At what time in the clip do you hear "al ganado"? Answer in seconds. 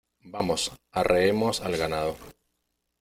1.61-2.17